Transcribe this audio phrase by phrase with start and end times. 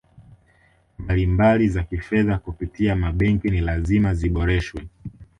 [0.99, 4.87] mbalimbali za Kifedha kupitia mabenki ni lazima ziboreshwe